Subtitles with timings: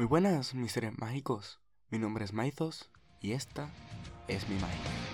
[0.00, 1.60] Muy buenas, mis seres mágicos.
[1.90, 2.88] Mi nombre es Maizos
[3.20, 3.68] y esta
[4.28, 5.09] es mi magia.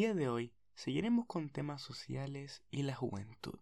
[0.00, 3.58] Día de hoy seguiremos con temas sociales y la juventud.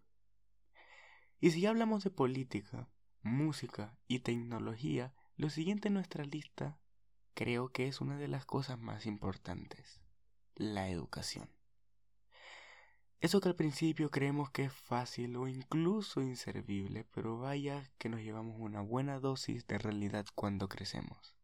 [1.41, 2.87] Y si hablamos de política,
[3.21, 6.79] música y tecnología, lo siguiente en nuestra lista
[7.33, 9.99] creo que es una de las cosas más importantes,
[10.55, 11.49] la educación.
[13.19, 18.21] Eso que al principio creemos que es fácil o incluso inservible, pero vaya que nos
[18.21, 21.35] llevamos una buena dosis de realidad cuando crecemos.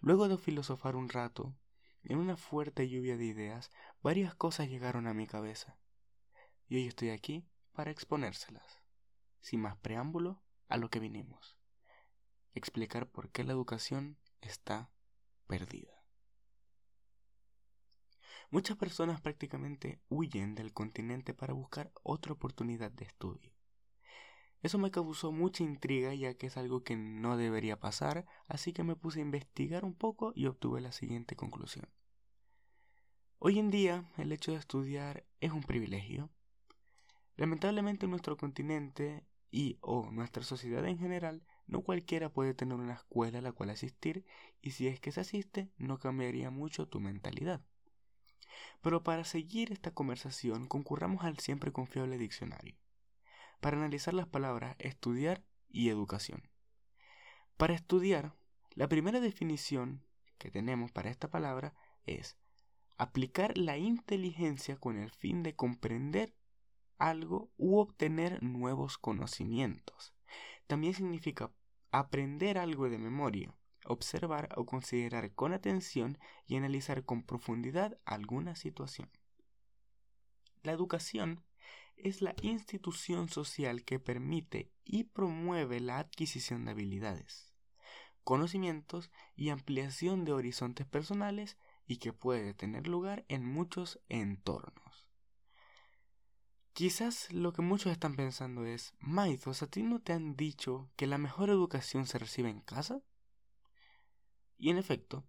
[0.00, 1.52] Luego de filosofar un rato,
[2.04, 3.70] en una fuerte lluvia de ideas,
[4.02, 5.78] varias cosas llegaron a mi cabeza.
[6.68, 8.80] Y hoy estoy aquí para exponérselas.
[9.40, 11.58] Sin más preámbulo, a lo que vinimos.
[12.54, 14.90] Explicar por qué la educación está
[15.46, 16.00] perdida.
[18.50, 23.52] Muchas personas prácticamente huyen del continente para buscar otra oportunidad de estudio.
[24.62, 28.84] Eso me causó mucha intriga ya que es algo que no debería pasar, así que
[28.84, 31.88] me puse a investigar un poco y obtuve la siguiente conclusión.
[33.38, 36.28] Hoy en día el hecho de estudiar es un privilegio.
[37.36, 42.94] Lamentablemente en nuestro continente y o nuestra sociedad en general, no cualquiera puede tener una
[42.94, 44.26] escuela a la cual asistir
[44.60, 47.62] y si es que se asiste no cambiaría mucho tu mentalidad.
[48.82, 52.76] Pero para seguir esta conversación concurramos al siempre confiable diccionario
[53.60, 56.48] para analizar las palabras estudiar y educación.
[57.56, 58.34] Para estudiar,
[58.74, 60.04] la primera definición
[60.38, 61.74] que tenemos para esta palabra
[62.06, 62.36] es
[62.96, 66.34] aplicar la inteligencia con el fin de comprender
[66.98, 70.14] algo u obtener nuevos conocimientos.
[70.66, 71.50] También significa
[71.90, 73.54] aprender algo de memoria,
[73.84, 79.10] observar o considerar con atención y analizar con profundidad alguna situación.
[80.62, 81.42] La educación
[82.04, 87.52] es la institución social que permite y promueve la adquisición de habilidades,
[88.24, 91.56] conocimientos y ampliación de horizontes personales
[91.86, 95.08] y que puede tener lugar en muchos entornos.
[96.72, 101.06] Quizás lo que muchos están pensando es, Maizos, ¿a ti no te han dicho que
[101.06, 103.02] la mejor educación se recibe en casa?
[104.56, 105.26] Y en efecto,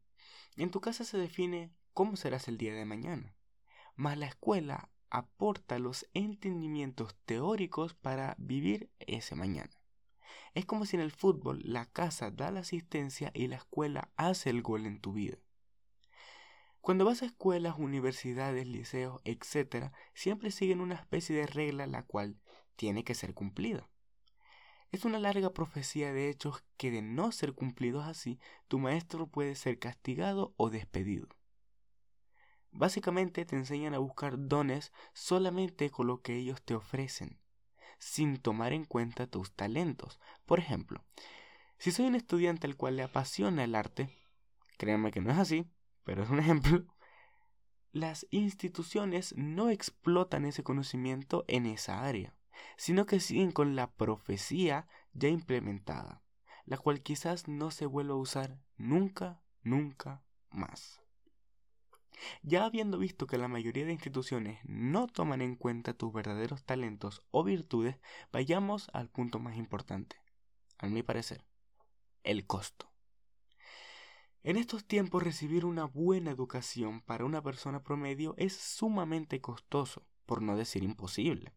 [0.55, 3.35] en tu casa se define cómo serás el día de mañana,
[3.95, 9.81] mas la escuela aporta los entendimientos teóricos para vivir ese mañana.
[10.53, 14.49] Es como si en el fútbol la casa da la asistencia y la escuela hace
[14.49, 15.37] el gol en tu vida.
[16.81, 22.39] Cuando vas a escuelas, universidades, liceos, etc., siempre siguen una especie de regla la cual
[22.75, 23.87] tiene que ser cumplida.
[24.91, 29.55] Es una larga profecía de hechos que de no ser cumplidos así, tu maestro puede
[29.55, 31.29] ser castigado o despedido.
[32.81, 37.39] Básicamente te enseñan a buscar dones solamente con lo que ellos te ofrecen,
[37.99, 40.19] sin tomar en cuenta tus talentos.
[40.47, 41.05] Por ejemplo,
[41.77, 44.09] si soy un estudiante al cual le apasiona el arte,
[44.79, 45.69] créanme que no es así,
[46.03, 46.87] pero es un ejemplo,
[47.91, 52.35] las instituciones no explotan ese conocimiento en esa área,
[52.77, 56.23] sino que siguen con la profecía ya implementada,
[56.65, 61.00] la cual quizás no se vuelva a usar nunca, nunca más.
[62.43, 67.21] Ya habiendo visto que la mayoría de instituciones no toman en cuenta tus verdaderos talentos
[67.31, 67.97] o virtudes,
[68.31, 70.17] vayamos al punto más importante,
[70.77, 71.45] a mi parecer,
[72.23, 72.91] el costo.
[74.43, 80.41] En estos tiempos recibir una buena educación para una persona promedio es sumamente costoso, por
[80.41, 81.53] no decir imposible.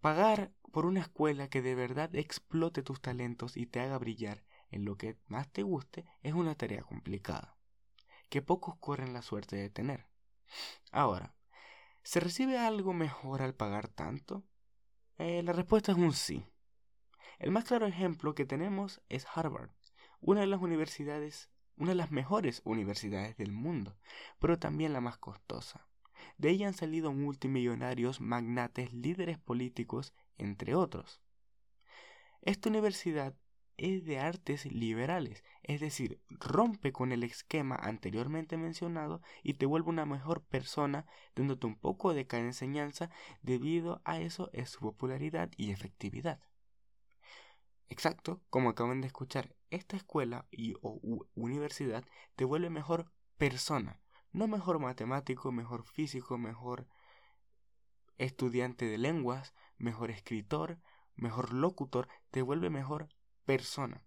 [0.00, 4.84] Pagar por una escuela que de verdad explote tus talentos y te haga brillar en
[4.84, 7.56] lo que más te guste es una tarea complicada
[8.34, 10.08] que pocos corren la suerte de tener.
[10.90, 11.36] Ahora,
[12.02, 14.42] ¿se recibe algo mejor al pagar tanto?
[15.18, 16.44] Eh, la respuesta es un sí.
[17.38, 19.70] El más claro ejemplo que tenemos es Harvard,
[20.18, 23.96] una de las universidades, una de las mejores universidades del mundo,
[24.40, 25.86] pero también la más costosa.
[26.36, 31.22] De ella han salido multimillonarios, magnates, líderes políticos, entre otros.
[32.42, 33.36] Esta universidad
[33.76, 39.90] es de artes liberales, es decir, rompe con el esquema anteriormente mencionado y te vuelve
[39.90, 43.10] una mejor persona, dándote un poco de cada enseñanza,
[43.42, 46.40] debido a eso es su popularidad y efectividad.
[47.88, 51.00] Exacto, como acaban de escuchar, esta escuela y o
[51.34, 52.04] universidad
[52.36, 54.00] te vuelve mejor persona,
[54.32, 56.86] no mejor matemático, mejor físico, mejor
[58.18, 60.78] estudiante de lenguas, mejor escritor,
[61.16, 63.08] mejor locutor, te vuelve mejor
[63.44, 64.04] persona,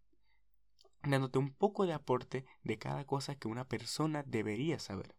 [1.04, 5.16] dándote un poco de aporte de cada cosa que una persona debería saber.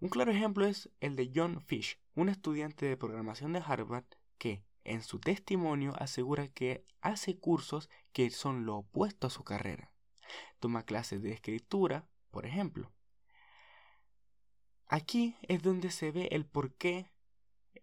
[0.00, 4.04] Un claro ejemplo es el de John Fish, un estudiante de programación de Harvard
[4.38, 9.92] que, en su testimonio, asegura que hace cursos que son lo opuesto a su carrera.
[10.60, 12.92] Toma clases de escritura, por ejemplo.
[14.88, 17.10] Aquí es donde se ve el porqué,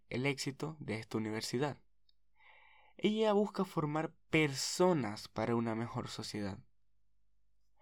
[0.09, 1.81] el éxito de esta universidad.
[2.97, 6.59] Ella busca formar personas para una mejor sociedad.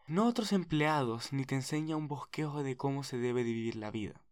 [0.07, 4.23] No otros empleados ni te enseña un bosquejo de cómo se debe vivir la vida.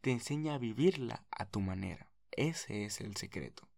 [0.00, 2.12] Te enseña a vivirla a tu manera.
[2.30, 3.68] Ese es el secreto.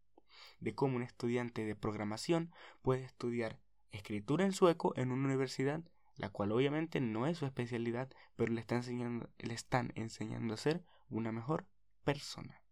[0.60, 3.58] De cómo un estudiante de programación puede estudiar
[3.90, 5.82] escritura en sueco en una universidad,
[6.16, 10.84] la cual obviamente no es su especialidad, pero le, enseñando, le están enseñando a ser
[11.08, 11.66] una mejor
[12.04, 12.62] persona.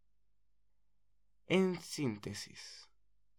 [1.46, 2.88] En síntesis,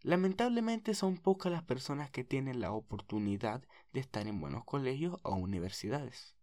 [0.03, 3.63] Lamentablemente son pocas las personas que tienen la oportunidad
[3.93, 6.35] de estar en buenos colegios o universidades.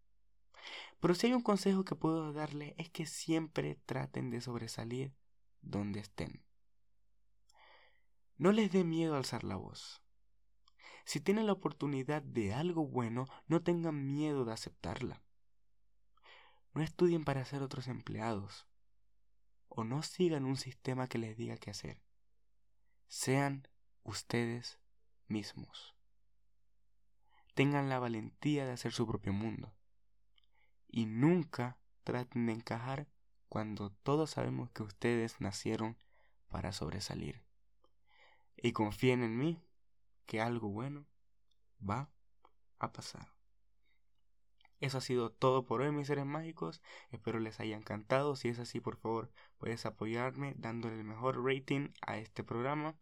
[0.99, 5.13] Pero si hay un consejo que puedo darle es que siempre traten de sobresalir
[5.61, 6.43] donde estén.
[8.39, 10.03] No les dé miedo alzar la voz.
[11.05, 15.23] Si tienen la oportunidad de algo bueno, no tengan miedo de aceptarla.
[16.73, 18.67] No estudien para ser otros empleados.
[19.69, 22.01] O no sigan un sistema que les diga qué hacer
[23.11, 23.67] sean
[24.05, 24.79] ustedes
[25.27, 25.97] mismos.
[27.55, 29.75] Tengan la valentía de hacer su propio mundo.
[30.87, 33.09] Y nunca traten de encajar
[33.49, 35.99] cuando todos sabemos que ustedes nacieron
[36.49, 37.43] para sobresalir.
[38.57, 39.61] Y confíen en mí
[40.27, 41.05] que algo bueno
[41.83, 42.13] va
[42.79, 43.40] a pasar.
[44.81, 46.81] Eso ha sido todo por hoy, mis seres mágicos.
[47.11, 48.35] Espero les haya encantado.
[48.35, 52.97] Si es así, por favor, puedes apoyarme dándole el mejor rating a este programa.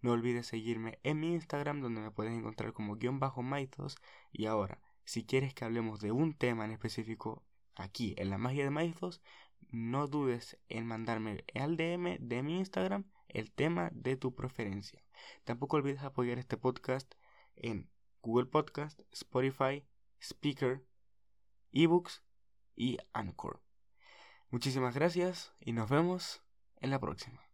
[0.00, 3.96] No olvides seguirme en mi Instagram, donde me puedes encontrar como guion bajo Maitos.
[4.32, 7.44] Y ahora, si quieres que hablemos de un tema en específico
[7.74, 9.20] aquí en la magia de Maitos,
[9.70, 15.02] no dudes en mandarme al DM de mi Instagram el tema de tu preferencia.
[15.44, 17.14] Tampoco olvides apoyar este podcast
[17.56, 17.90] en
[18.22, 19.84] Google Podcast, Spotify,
[20.20, 20.84] Speaker,
[21.82, 22.22] ebooks
[22.74, 23.62] y Anchor.
[24.50, 26.42] Muchísimas gracias y nos vemos
[26.80, 27.45] en la próxima.